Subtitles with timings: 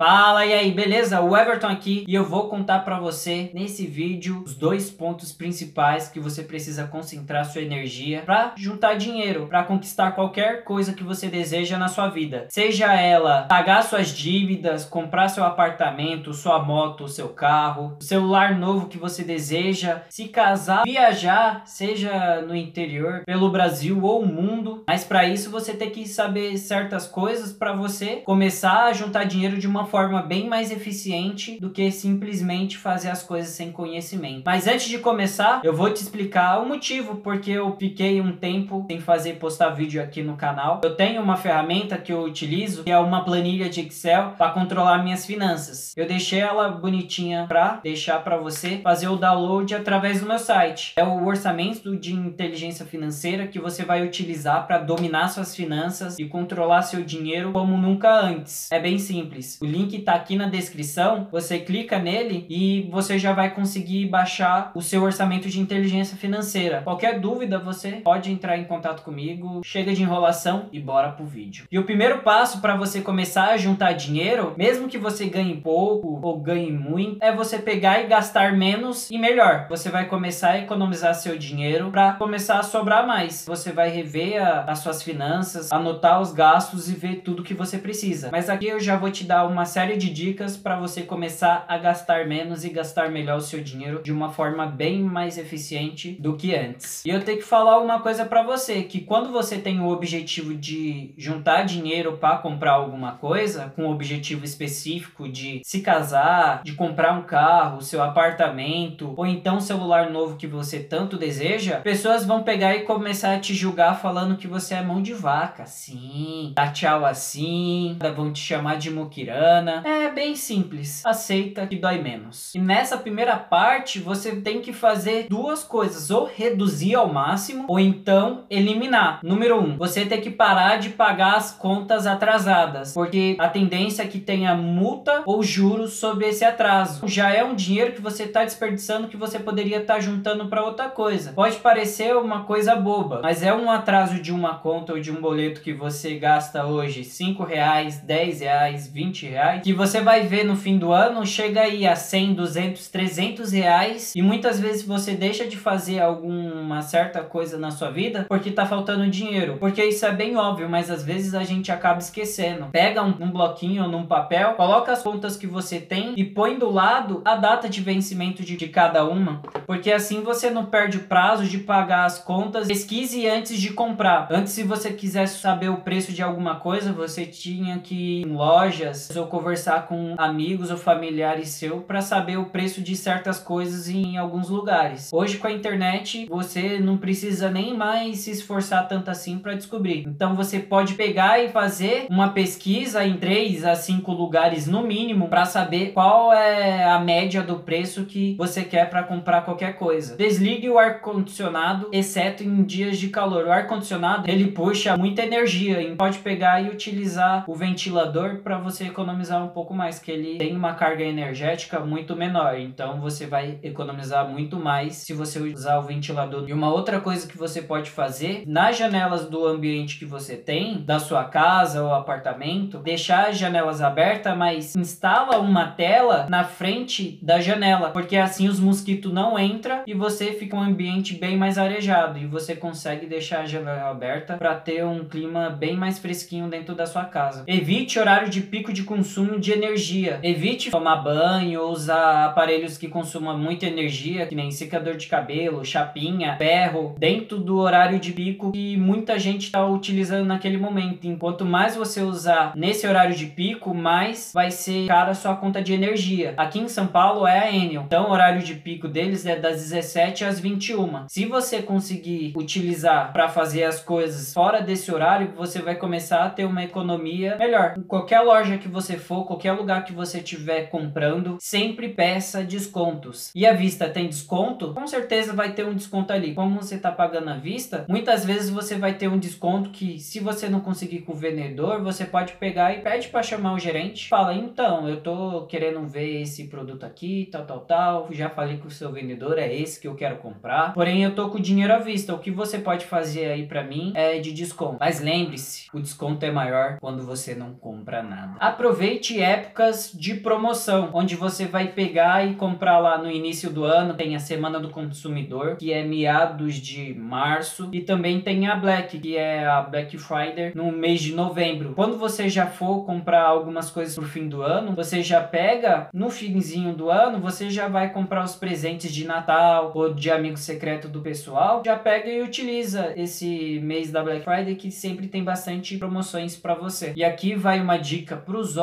[0.00, 1.20] Fala e aí, beleza?
[1.20, 6.08] O Everton aqui e eu vou contar para você nesse vídeo os dois pontos principais
[6.08, 11.28] que você precisa concentrar sua energia para juntar dinheiro, para conquistar qualquer coisa que você
[11.28, 12.46] deseja na sua vida.
[12.48, 18.96] Seja ela pagar suas dívidas, comprar seu apartamento, sua moto, seu carro, celular novo que
[18.96, 24.82] você deseja, se casar, viajar, seja no interior, pelo Brasil ou o mundo.
[24.88, 29.58] Mas para isso você tem que saber certas coisas para você começar a juntar dinheiro
[29.58, 34.42] de uma forma bem mais eficiente do que simplesmente fazer as coisas sem conhecimento.
[34.46, 38.86] Mas antes de começar, eu vou te explicar o motivo porque eu fiquei um tempo
[38.88, 40.80] sem fazer postar vídeo aqui no canal.
[40.84, 45.02] Eu tenho uma ferramenta que eu utilizo, que é uma planilha de Excel para controlar
[45.02, 45.92] minhas finanças.
[45.96, 50.92] Eu deixei ela bonitinha para deixar para você fazer o download através do meu site.
[50.96, 56.26] É o orçamento de inteligência financeira que você vai utilizar para dominar suas finanças e
[56.26, 58.70] controlar seu dinheiro como nunca antes.
[58.70, 59.58] É bem simples.
[59.60, 61.26] O link link está aqui na descrição.
[61.32, 66.82] Você clica nele e você já vai conseguir baixar o seu orçamento de inteligência financeira.
[66.82, 69.60] Qualquer dúvida, você pode entrar em contato comigo.
[69.64, 71.64] Chega de enrolação e bora pro vídeo.
[71.70, 76.20] E o primeiro passo para você começar a juntar dinheiro, mesmo que você ganhe pouco
[76.22, 79.66] ou ganhe muito, é você pegar e gastar menos e melhor.
[79.68, 83.44] Você vai começar a economizar seu dinheiro para começar a sobrar mais.
[83.46, 87.78] Você vai rever a, as suas finanças, anotar os gastos e ver tudo que você
[87.78, 88.28] precisa.
[88.30, 91.78] Mas aqui eu já vou te dar uma série de dicas para você começar a
[91.78, 96.36] gastar menos e gastar melhor o seu dinheiro de uma forma bem mais eficiente do
[96.36, 97.04] que antes.
[97.04, 100.54] E eu tenho que falar uma coisa para você, que quando você tem o objetivo
[100.54, 106.72] de juntar dinheiro para comprar alguma coisa, com um objetivo específico de se casar, de
[106.72, 112.24] comprar um carro, seu apartamento, ou então um celular novo que você tanto deseja, pessoas
[112.24, 115.66] vão pegar e começar a te julgar falando que você é mão de vaca.
[115.66, 119.82] Sim, dá tchau assim, vão te chamar de muquirana, grana.
[119.84, 121.04] É bem simples.
[121.04, 122.54] Aceita que dói menos.
[122.54, 127.80] E nessa primeira parte, você tem que fazer duas coisas: ou reduzir ao máximo, ou
[127.80, 129.20] então eliminar.
[129.22, 134.06] Número um, você tem que parar de pagar as contas atrasadas, porque a tendência é
[134.06, 137.06] que tenha multa ou juros sobre esse atraso.
[137.08, 140.64] Já é um dinheiro que você está desperdiçando que você poderia estar tá juntando para
[140.64, 141.32] outra coisa.
[141.32, 145.20] Pode parecer uma coisa boba, mas é um atraso de uma conta ou de um
[145.20, 150.22] boleto que você gasta hoje 5 reais, 10 reais, 20 reais reais, que você vai
[150.22, 154.82] ver no fim do ano chega aí a 100, 200, 300 reais e muitas vezes
[154.82, 159.56] você deixa de fazer alguma certa coisa na sua vida porque tá faltando dinheiro.
[159.58, 162.66] Porque isso é bem óbvio, mas às vezes a gente acaba esquecendo.
[162.70, 166.58] Pega um, um bloquinho ou num papel, coloca as contas que você tem e põe
[166.58, 170.98] do lado a data de vencimento de, de cada uma, porque assim você não perde
[170.98, 172.68] o prazo de pagar as contas.
[172.68, 174.28] Pesquise antes de comprar.
[174.30, 178.32] Antes, se você quisesse saber o preço de alguma coisa, você tinha que ir em
[178.32, 183.88] lojas ou conversar com amigos ou familiares seu para saber o preço de certas coisas
[183.88, 185.10] em alguns lugares.
[185.12, 190.04] Hoje com a internet você não precisa nem mais se esforçar tanto assim para descobrir.
[190.06, 195.28] Então você pode pegar e fazer uma pesquisa em 3 a 5 lugares no mínimo
[195.28, 200.16] para saber qual é a média do preço que você quer para comprar qualquer coisa.
[200.16, 203.46] Desligue o ar condicionado, exceto em dias de calor.
[203.46, 208.58] O ar condicionado ele puxa muita energia e pode pegar e utilizar o ventilador para
[208.58, 212.58] você economizar economizar um pouco mais, que ele tem uma carga energética muito menor.
[212.58, 216.48] Então você vai economizar muito mais se você usar o ventilador.
[216.48, 220.82] E uma outra coisa que você pode fazer nas janelas do ambiente que você tem,
[220.82, 227.18] da sua casa ou apartamento, deixar as janelas abertas, mas instala uma tela na frente
[227.22, 231.58] da janela, porque assim os mosquitos não entram e você fica um ambiente bem mais
[231.58, 236.48] arejado e você consegue deixar a janela aberta para ter um clima bem mais fresquinho
[236.48, 237.44] dentro da sua casa.
[237.46, 240.20] Evite horário de pico de consumo consumo de energia.
[240.22, 245.64] Evite tomar banho ou usar aparelhos que consumam muita energia, que nem secador de cabelo,
[245.64, 251.08] chapinha, ferro, dentro do horário de pico que muita gente está utilizando naquele momento.
[251.08, 255.60] Enquanto mais você usar nesse horário de pico, mais vai ser cara a sua conta
[255.60, 256.32] de energia.
[256.36, 259.56] Aqui em São Paulo é a Enel, então o horário de pico deles é das
[259.56, 261.08] 17 às 21.
[261.08, 266.30] Se você conseguir utilizar para fazer as coisas fora desse horário, você vai começar a
[266.30, 267.74] ter uma economia melhor.
[267.76, 273.30] Em qualquer loja que você for, qualquer lugar que você estiver comprando, sempre peça descontos.
[273.34, 274.72] E a vista tem desconto?
[274.72, 276.34] Com certeza vai ter um desconto ali.
[276.34, 280.20] Como você está pagando à vista, muitas vezes você vai ter um desconto que se
[280.20, 284.08] você não conseguir com o vendedor, você pode pegar e pede para chamar o gerente.
[284.08, 288.08] Fala, então, eu tô querendo ver esse produto aqui, tal, tal, tal.
[288.10, 290.72] Já falei com o seu vendedor, é esse que eu quero comprar.
[290.74, 292.14] Porém, eu tô com o dinheiro à vista.
[292.14, 294.76] O que você pode fazer aí para mim é de desconto.
[294.80, 298.34] Mas lembre-se, o desconto é maior quando você não compra nada.
[298.38, 303.62] Aproveite Aproveite épocas de promoção, onde você vai pegar e comprar lá no início do
[303.62, 303.94] ano.
[303.94, 308.98] Tem a Semana do Consumidor, que é meados de março, e também tem a Black,
[308.98, 311.72] que é a Black Friday no mês de novembro.
[311.76, 316.10] Quando você já for comprar algumas coisas pro fim do ano, você já pega no
[316.10, 320.88] finzinho do ano, você já vai comprar os presentes de Natal ou de amigo secreto
[320.88, 325.78] do pessoal, já pega e utiliza esse mês da Black Friday que sempre tem bastante
[325.78, 326.92] promoções para você.
[326.96, 328.56] E aqui vai uma dica para os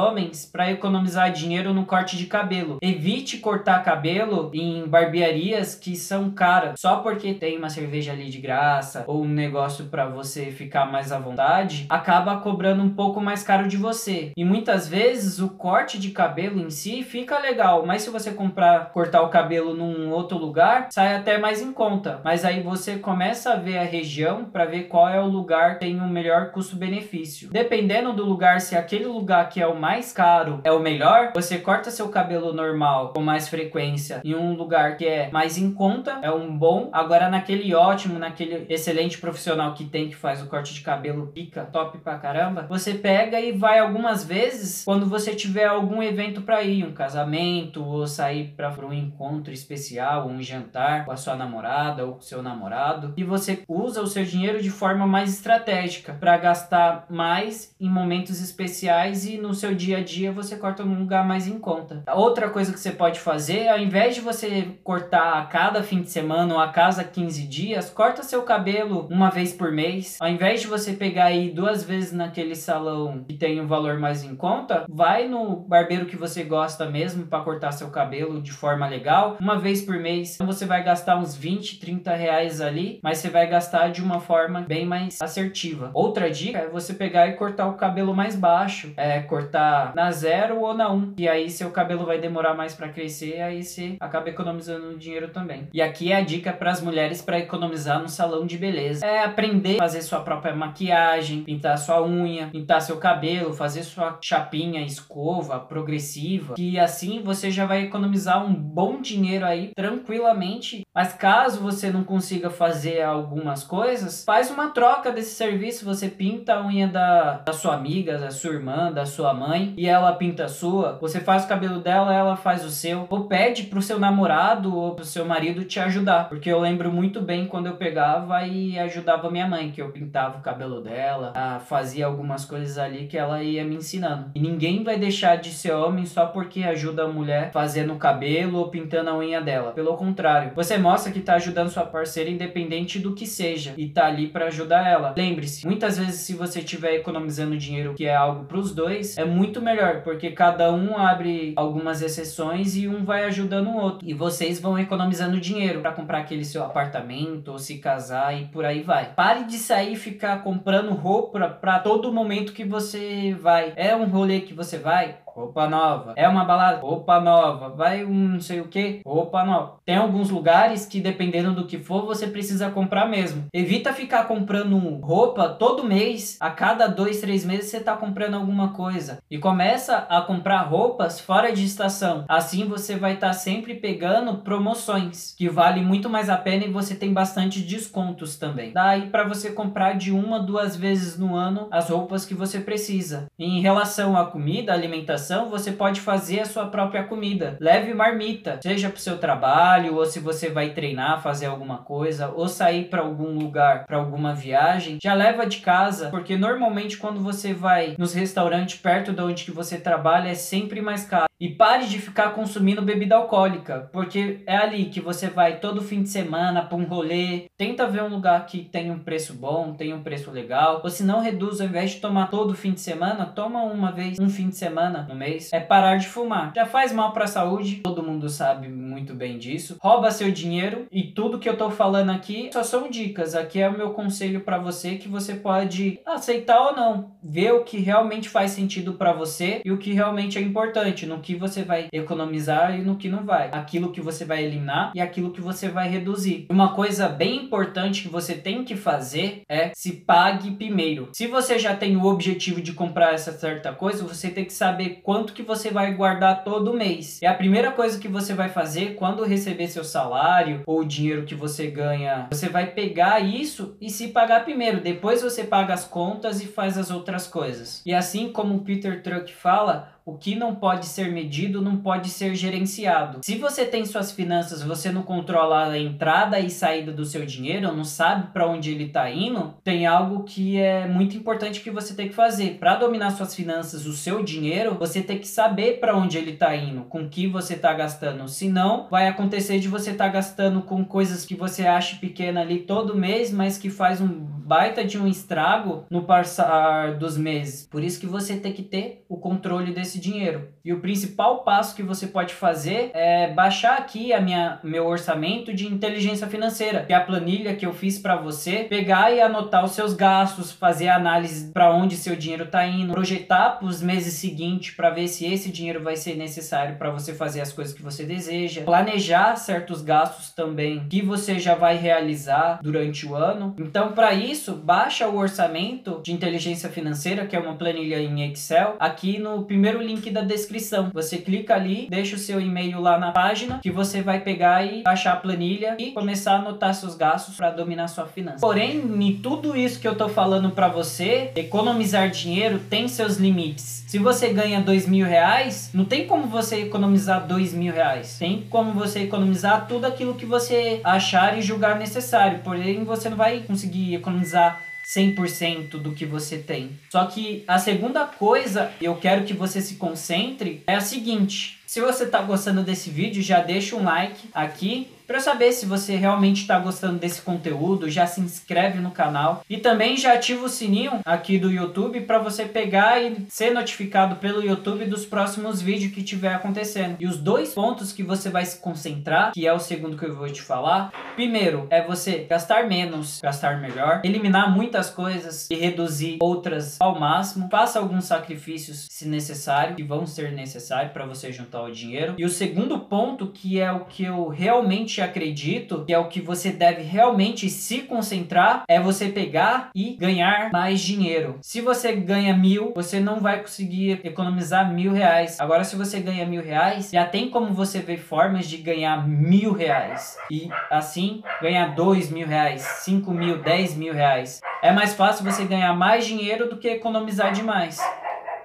[0.52, 2.78] para economizar dinheiro no corte de cabelo.
[2.82, 8.40] Evite cortar cabelo em barbearias que são caras só porque tem uma cerveja ali de
[8.40, 13.44] graça ou um negócio para você ficar mais à vontade, acaba cobrando um pouco mais
[13.44, 14.32] caro de você.
[14.38, 18.92] E muitas vezes o corte de cabelo em si fica legal, mas se você comprar
[18.92, 22.22] cortar o cabelo num outro lugar, sai até mais em conta.
[22.24, 25.88] Mas aí você começa a ver a região para ver qual é o lugar que
[25.88, 27.50] tem o melhor custo-benefício.
[27.50, 31.58] Dependendo do lugar, se aquele lugar que é o mais caro é o melhor, você
[31.58, 36.20] corta seu cabelo normal com mais frequência em um lugar que é mais em conta,
[36.22, 36.90] é um bom.
[36.92, 41.66] Agora naquele ótimo, naquele excelente profissional que tem que faz o corte de cabelo pica,
[41.66, 46.62] top pra caramba, você pega e vai algumas vezes quando você tiver algum evento para
[46.62, 52.06] ir, um casamento ou sair para um encontro especial, um jantar com a sua namorada
[52.06, 56.38] ou com seu namorado, e você usa o seu dinheiro de forma mais estratégica para
[56.38, 61.26] gastar mais em momentos especiais e no seu dia a dia você corta num lugar
[61.26, 62.04] mais em conta.
[62.14, 66.10] Outra coisa que você pode fazer, ao invés de você cortar a cada fim de
[66.10, 70.18] semana ou a cada 15 dias, corta seu cabelo uma vez por mês.
[70.20, 74.24] Ao invés de você pegar ir duas vezes naquele salão que tem um valor mais
[74.24, 78.88] em conta, vai no barbeiro que você gosta mesmo para cortar seu cabelo de forma
[78.88, 80.36] legal, uma vez por mês.
[80.36, 84.20] Então você vai gastar uns 20, 30 reais ali, mas você vai gastar de uma
[84.20, 85.92] forma bem mais assertiva.
[85.94, 90.60] Outra dica é você pegar e cortar o cabelo mais baixo, é cortar na zero
[90.60, 94.30] ou na um, e aí seu cabelo vai demorar mais para crescer, aí você acaba
[94.30, 95.68] economizando dinheiro também.
[95.74, 99.06] E aqui é a dica para as mulheres para economizar no salão de beleza.
[99.06, 104.18] É aprender a fazer sua própria maquiagem, pintar sua unha, pintar seu cabelo, fazer sua
[104.22, 110.86] chapinha, escova progressiva, que assim você já vai economizar um bom dinheiro aí tranquilamente.
[110.94, 116.56] Mas caso você não consiga fazer algumas coisas, faz uma troca desse serviço, você pinta
[116.56, 120.46] a unha da, da sua amiga, da sua irmã, da sua mãe, e ela pinta
[120.46, 124.00] a sua, você faz o cabelo dela, ela faz o seu, ou pede pro seu
[124.00, 128.46] namorado ou pro seu marido te ajudar, porque eu lembro muito bem quando eu pegava
[128.46, 131.34] e ajudava minha mãe, que eu pintava o cabelo dela,
[131.66, 134.32] fazia algumas coisas ali que ela ia me ensinando.
[134.36, 138.60] E ninguém vai deixar de ser homem só porque ajuda a mulher fazendo o cabelo
[138.60, 139.72] ou pintando a unha dela.
[139.72, 144.06] Pelo contrário, você mostra que tá ajudando sua parceira independente do que seja e tá
[144.06, 145.14] ali para ajudar ela.
[145.18, 149.26] Lembre-se, muitas vezes se você estiver economizando dinheiro que é algo para os dois, é
[149.26, 154.08] muito melhor, porque cada um abre algumas exceções e um vai ajudando o outro.
[154.08, 158.66] E vocês vão economizando dinheiro para comprar aquele seu apartamento ou se casar e por
[158.66, 159.14] aí vai.
[159.14, 163.74] Pare de sair e ficar comprando roupa para todo momento que você vai.
[163.76, 166.14] É um rolê que você vai, roupa nova.
[166.16, 167.70] É uma balada, roupa nova.
[167.70, 169.76] Vai um não sei o que, roupa nova.
[169.86, 173.46] Tem alguns lugares que, dependendo do que for, você precisa comprar mesmo.
[173.54, 176.38] Evita ficar comprando roupa todo mês.
[176.40, 179.20] A cada dois, três meses você tá comprando alguma coisa.
[179.30, 182.26] E começa a comprar roupas fora de estação.
[182.28, 186.72] Assim você vai estar tá sempre pegando promoções que vale muito mais a pena e
[186.72, 188.72] você tem bastante descontos também.
[188.74, 193.28] Daí para você comprar de uma, duas vezes no ano as roupas que você precisa.
[193.38, 197.58] Em relação à comida, alimentação alimentação, você pode fazer a sua própria comida.
[197.60, 202.30] Leve marmita, seja para o seu trabalho, ou se você vai treinar, fazer alguma coisa,
[202.30, 207.20] ou sair para algum lugar, para alguma viagem, já leva de casa, porque normalmente quando
[207.20, 211.28] você vai nos restaurantes perto de onde que você trabalha é sempre mais caro.
[211.40, 216.02] E pare de ficar consumindo bebida alcoólica, porque é ali que você vai todo fim
[216.02, 217.46] de semana para um rolê.
[217.56, 220.82] Tenta ver um lugar que tem um preço bom, tem um preço legal.
[220.84, 224.18] Ou se não, reduz, ao invés de tomar todo fim de semana, toma uma vez,
[224.20, 225.54] um fim de semana no mês.
[225.54, 226.54] É parar de fumar.
[226.56, 229.78] Já faz mal para a saúde, todo mundo sabe muito bem disso.
[229.80, 233.36] Rouba seu dinheiro e tudo que eu tô falando aqui só são dicas.
[233.36, 237.12] Aqui é o meu conselho para você que você pode aceitar ou não.
[237.24, 241.06] Ver o que realmente faz sentido para você e o que realmente é importante.
[241.06, 243.50] No que você vai economizar e no que não vai.
[243.52, 246.46] Aquilo que você vai eliminar e aquilo que você vai reduzir.
[246.50, 251.10] Uma coisa bem importante que você tem que fazer é se pague primeiro.
[251.12, 255.02] Se você já tem o objetivo de comprar essa certa coisa, você tem que saber
[255.04, 257.22] quanto que você vai guardar todo mês.
[257.22, 261.26] É a primeira coisa que você vai fazer quando receber seu salário ou o dinheiro
[261.26, 262.30] que você ganha.
[262.32, 264.80] Você vai pegar isso e se pagar primeiro.
[264.80, 267.82] Depois você paga as contas e faz as outras coisas.
[267.86, 272.10] E assim como o Peter Truck fala, o que não pode ser medido não pode
[272.10, 273.20] ser gerenciado.
[273.24, 277.76] Se você tem suas finanças, você não controla a entrada e saída do seu dinheiro,
[277.76, 281.94] não sabe para onde ele está indo, tem algo que é muito importante que você
[281.94, 282.58] tem que fazer.
[282.58, 286.56] Para dominar suas finanças, o seu dinheiro, você tem que saber para onde ele está
[286.56, 288.30] indo, com que você está gastando.
[288.30, 292.60] Senão, vai acontecer de você estar tá gastando com coisas que você acha pequena ali
[292.60, 297.68] todo mês, mas que faz um baita de um estrago no passar dos meses.
[297.70, 300.50] Por isso que você tem que ter o controle desse dinheiro.
[300.64, 305.54] E o principal passo que você pode fazer é baixar aqui a minha meu orçamento
[305.54, 309.64] de inteligência financeira, que é a planilha que eu fiz para você, pegar e anotar
[309.64, 314.16] os seus gastos, fazer análise para onde seu dinheiro está indo, projetar para os meses
[314.16, 317.82] seguintes para ver se esse dinheiro vai ser necessário para você fazer as coisas que
[317.82, 323.56] você deseja, planejar certos gastos também que você já vai realizar durante o ano.
[323.58, 328.76] Então, para isso, baixa o orçamento de inteligência financeira, que é uma planilha em Excel,
[328.80, 330.92] aqui no primeiro link da descrição.
[330.94, 334.84] Você clica ali, deixa o seu e-mail lá na página, que você vai pegar e
[334.84, 338.40] baixar a planilha e começar a anotar seus gastos para dominar sua finança.
[338.40, 343.86] Porém, em tudo isso que eu tô falando para você, economizar dinheiro tem seus limites.
[343.88, 348.18] Se você ganha dois mil reais, não tem como você economizar dois mil reais.
[348.20, 352.40] Tem como você economizar tudo aquilo que você achar e julgar necessário.
[352.44, 356.72] Porém, você não vai conseguir economizar 100% do que você tem.
[356.90, 361.82] Só que a segunda coisa, eu quero que você se concentre, é a seguinte: se
[361.82, 366.42] você está gostando desse vídeo, já deixa um like aqui para saber se você realmente
[366.42, 371.00] está gostando desse conteúdo, já se inscreve no canal e também já ativa o sininho
[371.06, 376.04] aqui do YouTube para você pegar e ser notificado pelo YouTube dos próximos vídeos que
[376.04, 376.98] tiver acontecendo.
[377.00, 380.16] E os dois pontos que você vai se concentrar, que é o segundo que eu
[380.16, 386.18] vou te falar, primeiro é você gastar menos, gastar melhor, eliminar muitas coisas e reduzir
[386.22, 391.57] outras ao máximo, faça alguns sacrifícios se necessário, que vão ser necessários para você juntar
[391.64, 392.16] o dinheiro.
[392.18, 396.22] E o segundo ponto, que é o que eu realmente acredito que é o que
[396.22, 401.38] você deve realmente se concentrar, é você pegar e ganhar mais dinheiro.
[401.42, 405.40] Se você ganha mil, você não vai conseguir economizar mil reais.
[405.40, 409.54] Agora, se você ganha mil reais, já tem como você ver formas de ganhar mil
[409.54, 410.18] reais.
[410.32, 414.42] E assim, ganhar dois mil reais, cinco mil, dez mil reais.
[414.62, 417.80] É mais fácil você ganhar mais dinheiro do que economizar demais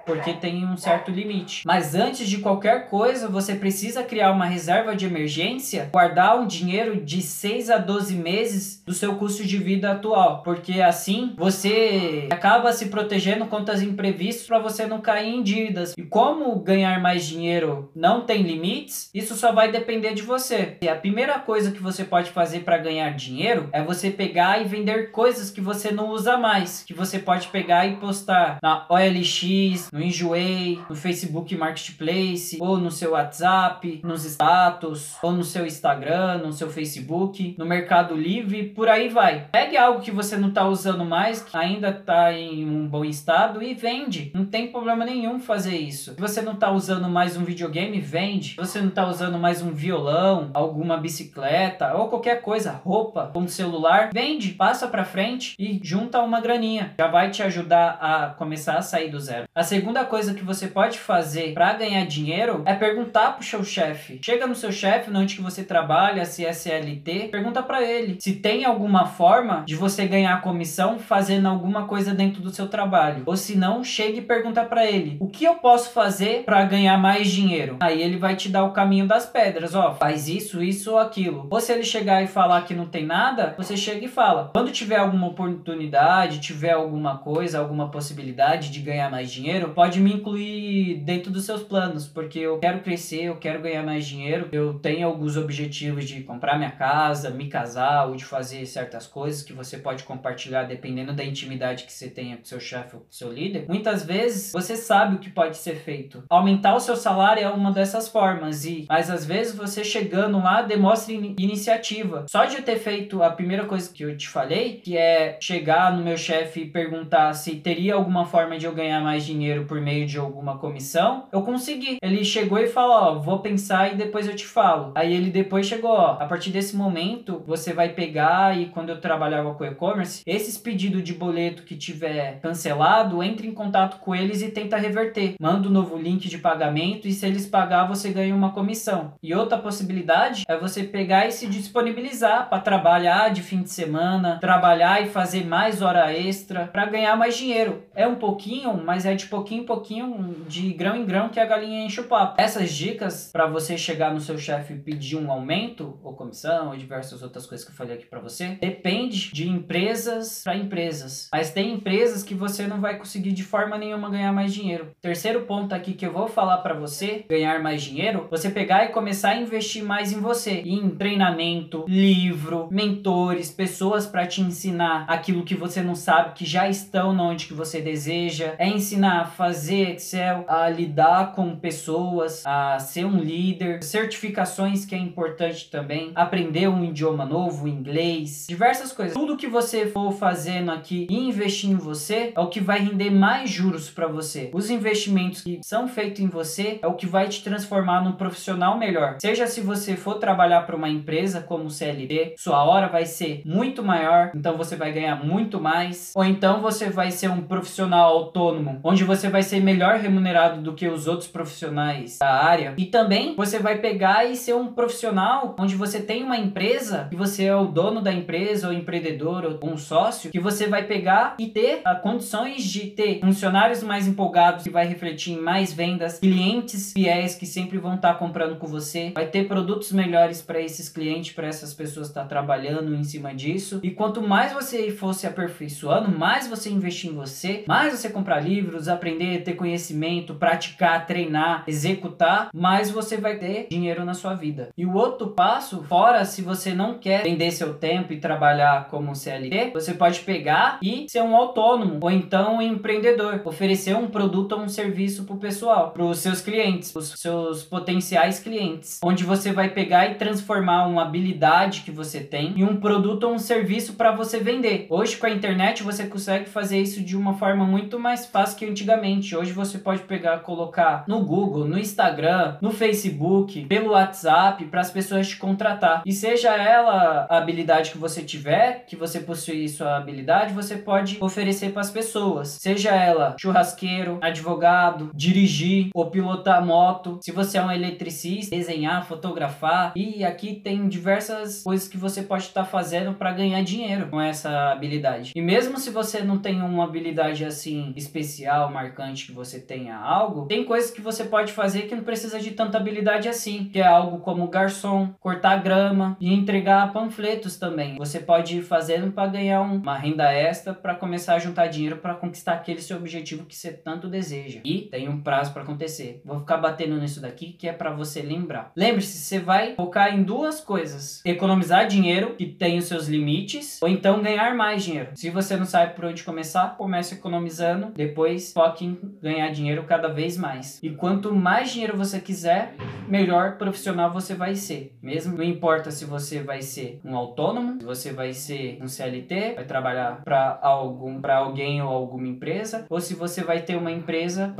[0.05, 1.63] porque tem um certo limite.
[1.65, 7.03] Mas antes de qualquer coisa, você precisa criar uma reserva de emergência, guardar um dinheiro
[7.03, 12.71] de 6 a 12 meses do seu custo de vida atual, porque assim você acaba
[12.73, 15.93] se protegendo contra os imprevistos para você não cair em dívidas.
[15.97, 20.77] E como ganhar mais dinheiro não tem limites, isso só vai depender de você.
[20.81, 24.65] E a primeira coisa que você pode fazer para ganhar dinheiro é você pegar e
[24.65, 29.89] vender coisas que você não usa mais, que você pode pegar e postar na OLX,
[29.93, 36.39] no Enjoei, no Facebook Marketplace, ou no seu WhatsApp, nos status, ou no seu Instagram,
[36.39, 39.47] no seu Facebook, no Mercado Livre, por aí vai.
[39.51, 43.61] Pegue algo que você não está usando mais, que ainda está em um bom estado
[43.61, 44.31] e vende.
[44.33, 46.15] Não tem problema nenhum fazer isso.
[46.15, 48.51] Se você não está usando mais um videogame, vende.
[48.51, 53.47] Se você não está usando mais um violão, alguma bicicleta ou qualquer coisa, roupa, um
[53.47, 56.95] celular, vende, passa para frente e junta uma graninha.
[56.97, 59.43] Já vai te ajudar a começar a sair do zero.
[59.53, 63.65] A segunda segunda coisa que você pode fazer para ganhar dinheiro é perguntar pro seu
[63.65, 64.17] chefe.
[64.23, 68.35] Chega no seu chefe, onde que você trabalha, se é CLT, pergunta para ele se
[68.35, 73.23] tem alguma forma de você ganhar comissão fazendo alguma coisa dentro do seu trabalho.
[73.25, 76.97] Ou se não, chegue e pergunta para ele: "O que eu posso fazer para ganhar
[76.97, 77.75] mais dinheiro?".
[77.81, 81.47] Aí ele vai te dar o caminho das pedras, ó, faz isso, isso ou aquilo.
[81.51, 84.71] Ou se ele chegar e falar que não tem nada, você chega e fala: "Quando
[84.71, 91.01] tiver alguma oportunidade, tiver alguma coisa, alguma possibilidade de ganhar mais dinheiro, pode me incluir
[91.03, 95.07] dentro dos seus planos, porque eu quero crescer, eu quero ganhar mais dinheiro, eu tenho
[95.07, 99.77] alguns objetivos de comprar minha casa, me casar ou de fazer certas coisas que você
[99.77, 103.65] pode compartilhar dependendo da intimidade que você tenha com seu chefe ou com seu líder.
[103.67, 106.23] Muitas vezes você sabe o que pode ser feito.
[106.29, 110.61] Aumentar o seu salário é uma dessas formas e mas às vezes você chegando lá
[110.61, 112.25] demonstra in iniciativa.
[112.29, 115.95] Só de eu ter feito a primeira coisa que eu te falei, que é chegar
[115.95, 119.65] no meu chefe e perguntar se teria alguma forma de eu ganhar mais dinheiro dinheiro
[119.65, 121.97] por meio de alguma comissão, eu consegui.
[122.01, 124.91] Ele chegou e falou: Ó, vou pensar e depois eu te falo.
[124.95, 128.99] Aí ele depois chegou: Ó, a partir desse momento você vai pegar e quando eu
[128.99, 134.41] trabalhava com e-commerce, esses pedidos de boleto que tiver cancelado, entre em contato com eles
[134.41, 135.35] e tenta reverter.
[135.39, 139.13] Manda um novo link de pagamento e se eles pagar, você ganha uma comissão.
[139.21, 144.37] E outra possibilidade é você pegar e se disponibilizar para trabalhar de fim de semana,
[144.39, 147.83] trabalhar e fazer mais hora extra para ganhar mais dinheiro.
[147.95, 151.39] É um pouquinho, mas é de pouquinho pouquinho em pouquinho, de grão em grão, que
[151.39, 152.41] a galinha enche o papo.
[152.41, 156.77] Essas dicas para você chegar no seu chefe e pedir um aumento, ou comissão, ou
[156.77, 161.29] diversas outras coisas que eu falei aqui para você, depende de empresas para empresas.
[161.31, 164.91] Mas tem empresas que você não vai conseguir de forma nenhuma ganhar mais dinheiro.
[165.01, 168.89] Terceiro ponto aqui que eu vou falar para você ganhar mais dinheiro, você pegar e
[168.89, 175.43] começar a investir mais em você, em treinamento, livro, mentores, pessoas para te ensinar aquilo
[175.43, 179.95] que você não sabe, que já estão onde que você deseja, é ensinar a fazer
[179.95, 186.69] Excel, a lidar com pessoas, a ser um líder, certificações que é importante também, aprender
[186.69, 189.13] um idioma novo, inglês, diversas coisas.
[189.13, 193.09] Tudo que você for fazendo aqui e investir em você é o que vai render
[193.09, 194.49] mais juros para você.
[194.53, 198.77] Os investimentos que são feitos em você é o que vai te transformar num profissional
[198.77, 199.17] melhor.
[199.19, 203.83] Seja se você for trabalhar para uma empresa como CLT, sua hora vai ser muito
[203.83, 208.79] maior, então você vai ganhar muito mais, ou então você vai ser um profissional autônomo,
[208.81, 212.75] onde você vai ser melhor remunerado do que os outros profissionais da área.
[212.77, 217.15] E também você vai pegar e ser um profissional onde você tem uma empresa e
[217.15, 221.33] você é o dono da empresa, ou empreendedor, ou um sócio, que você vai pegar
[221.39, 226.19] e ter a condições de ter funcionários mais empolgados que vai refletir em mais vendas,
[226.19, 230.61] clientes fiéis que sempre vão estar tá comprando com você, vai ter produtos melhores para
[230.61, 233.79] esses clientes, para essas pessoas estar tá trabalhando em cima disso.
[233.81, 238.39] E quanto mais você for se aperfeiçoando, mais você investir em você, mais você comprar
[238.39, 244.69] livros, aprender, ter conhecimento, praticar, treinar, executar, mais você vai ter dinheiro na sua vida.
[244.77, 249.15] E o outro passo, fora se você não quer vender seu tempo e trabalhar como
[249.15, 254.53] CLT, você pode pegar e ser um autônomo ou então um empreendedor, oferecer um produto
[254.53, 259.23] ou um serviço para o pessoal, para os seus clientes, os seus potenciais clientes, onde
[259.23, 263.39] você vai pegar e transformar uma habilidade que você tem em um produto ou um
[263.39, 264.87] serviço para você vender.
[264.89, 268.65] Hoje com a internet você consegue fazer isso de uma forma muito mais fácil que
[268.65, 269.02] antigamente.
[269.03, 274.89] Hoje você pode pegar, colocar no Google, no Instagram, no Facebook, pelo WhatsApp para as
[274.89, 276.03] pessoas te contratar.
[276.05, 281.17] E seja ela a habilidade que você tiver, que você possui sua habilidade, você pode
[281.19, 282.57] oferecer para as pessoas.
[282.61, 287.19] Seja ela churrasqueiro, advogado, dirigir ou pilotar moto.
[287.21, 289.91] Se você é um eletricista, desenhar, fotografar.
[289.97, 294.21] E aqui tem diversas coisas que você pode estar tá fazendo para ganhar dinheiro com
[294.21, 295.33] essa habilidade.
[295.35, 300.45] E mesmo se você não tem uma habilidade assim especial, marcante que você tenha algo,
[300.45, 303.87] tem coisas que você pode fazer que não precisa de tanta habilidade assim, que é
[303.87, 307.95] algo como garçom, cortar grama e entregar panfletos também.
[307.97, 312.13] Você pode ir fazendo para ganhar uma renda extra para começar a juntar dinheiro para
[312.13, 314.59] conquistar aquele seu objetivo que você tanto deseja.
[314.63, 316.21] E tem um prazo para acontecer.
[316.23, 318.71] Vou ficar batendo nisso daqui que é para você lembrar.
[318.75, 323.87] Lembre-se, você vai focar em duas coisas: economizar dinheiro, que tem os seus limites, ou
[323.87, 325.09] então ganhar mais dinheiro.
[325.15, 328.82] Se você não sabe por onde começar, comece economizando, depois foque
[329.21, 330.79] ganhar dinheiro cada vez mais.
[330.81, 332.75] E quanto mais dinheiro você quiser,
[333.07, 334.95] melhor profissional você vai ser.
[335.01, 339.53] Mesmo não importa se você vai ser um autônomo, se você vai ser um CLT,
[339.55, 343.91] vai trabalhar para algum para alguém ou alguma empresa, ou se você vai ter uma
[343.91, 344.53] empresa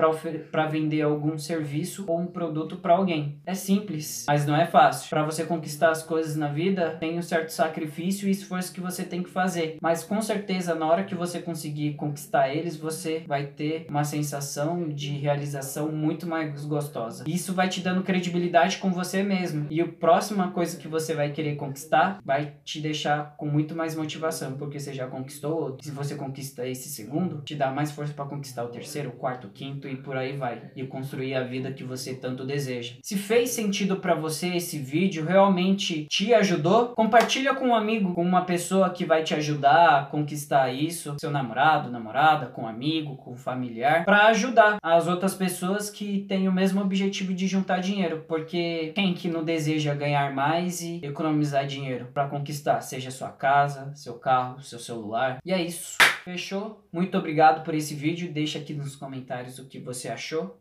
[0.52, 3.40] para vender algum serviço ou um produto para alguém.
[3.46, 5.10] É simples, mas não é fácil.
[5.10, 9.04] Para você conquistar as coisas na vida, tem um certo sacrifício e esforço que você
[9.04, 9.78] tem que fazer.
[9.82, 14.90] Mas com certeza, na hora que você conseguir conquistar eles, você vai ter uma sensação
[14.90, 17.24] de realização muito mais gostosa.
[17.28, 19.66] Isso vai te dando credibilidade com você mesmo.
[19.72, 23.96] E a próxima coisa que você vai querer conquistar vai te deixar com muito mais
[23.96, 25.84] motivação, porque você já conquistou outro.
[25.84, 29.48] Se você conquista esse segundo, te dá mais força para conquistar o terceiro, o quarto,
[29.48, 30.62] o quinto e por aí vai.
[30.76, 32.96] E construir a vida que você tanto deseja.
[33.02, 38.22] Se fez sentido para você esse vídeo, realmente te ajudou, compartilha com um amigo, com
[38.22, 43.16] uma pessoa que vai te ajudar a conquistar isso, seu namorado, namorada, com um amigo,
[43.18, 47.80] com um familiar, para ajudar as outras pessoas que têm o mesmo objetivo de juntar
[47.80, 53.30] dinheiro, porque quem que não deseja ganhar mais e economizar dinheiro para conquistar, seja sua
[53.30, 55.40] casa, seu carro, seu celular.
[55.46, 55.98] E é isso.
[56.24, 56.88] Fechou?
[56.92, 58.32] Muito obrigado por esse vídeo.
[58.32, 60.60] Deixa aqui nos comentários o que você achou.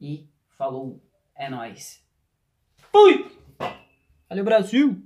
[0.00, 0.26] E
[0.56, 1.00] falou.
[1.34, 2.02] É nóis.
[2.90, 3.26] Fui!
[4.28, 5.02] Valeu, Brasil!